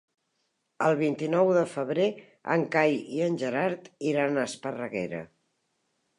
El 0.85 0.95
vint-i-nou 1.01 1.51
de 1.57 1.65
febrer 1.73 2.07
en 2.57 2.65
Cai 2.77 2.99
i 3.19 3.23
en 3.27 3.39
Gerard 3.43 3.87
iran 4.15 4.35
a 4.43 4.49
Esparreguera. 4.53 5.23